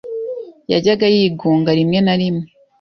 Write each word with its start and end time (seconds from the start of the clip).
Yajyaga 0.71 1.05
yigunga 1.15 1.71
rimwe 1.79 1.99
na 2.05 2.13
rimwe 2.19 2.45